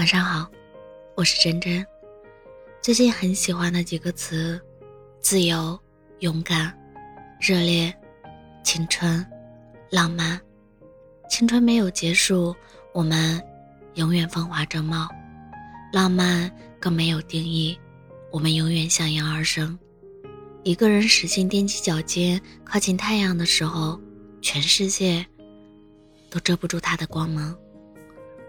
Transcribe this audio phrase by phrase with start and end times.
[0.00, 0.50] 晚上好，
[1.14, 1.86] 我是真真。
[2.80, 4.58] 最近很喜欢的几个词：
[5.20, 5.78] 自由、
[6.20, 6.74] 勇敢、
[7.38, 7.94] 热烈、
[8.64, 9.22] 青春、
[9.90, 10.40] 浪漫。
[11.28, 12.56] 青春没有结束，
[12.94, 13.38] 我们
[13.96, 15.06] 永远风华正茂；
[15.92, 17.78] 浪漫更没有定义，
[18.30, 19.78] 我们永远向阳而生。
[20.62, 24.00] 一个人使劲踮起脚尖靠近太阳的时候，
[24.40, 25.26] 全世界
[26.30, 27.54] 都遮不住他的光芒。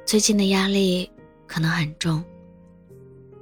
[0.06, 1.11] 最近的压力。
[1.52, 2.24] 可能很重，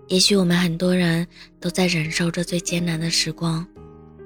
[0.08, 1.28] 也许我们很多人
[1.60, 3.64] 都在忍受着最艰难的时光，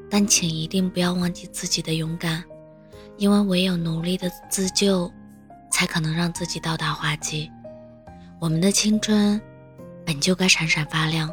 [0.09, 2.41] 但请一定不要忘记自己的勇敢，
[3.17, 5.11] 因为唯有努力的自救，
[5.69, 7.51] 才可能让自己到达花季。
[8.39, 9.39] 我们的青春
[10.05, 11.29] 本就该闪闪发亮，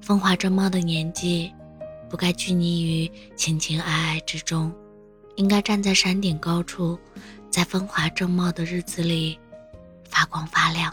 [0.00, 1.54] 风华正茂的年纪，
[2.10, 4.72] 不该拘泥于情情爱爱之中，
[5.36, 6.98] 应该站在山顶高处，
[7.52, 9.38] 在风华正茂的日子里
[10.10, 10.92] 发光发亮。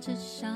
[0.00, 0.48] 着小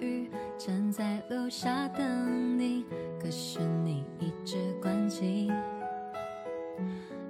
[0.00, 2.84] 雨，站在楼下等你，
[3.22, 5.52] 可是你一直关机。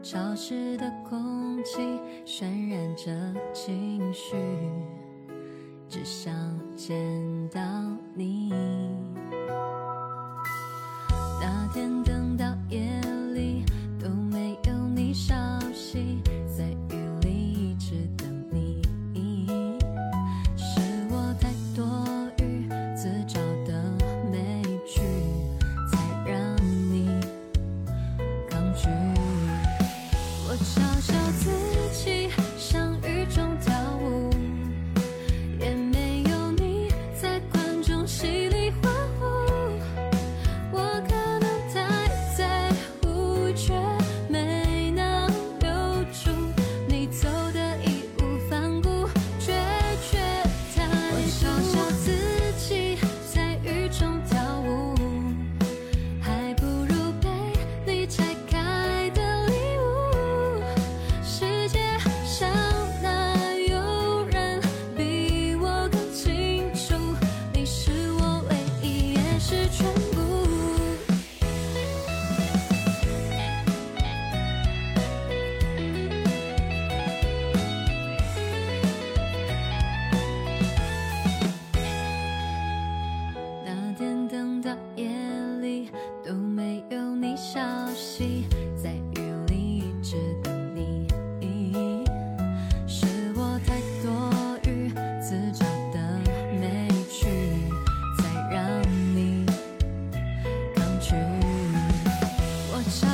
[0.03, 3.13] 潮湿的空气渲染着
[3.53, 4.35] 情绪，
[5.87, 6.35] 只想
[6.75, 6.97] 见
[7.51, 7.61] 到
[8.15, 8.51] 你。
[11.39, 12.35] 那天等
[30.65, 31.51] 嘲笑自
[31.93, 32.48] 己。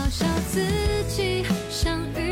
[0.05, 0.61] 嘲笑自
[1.09, 2.24] 己相遇。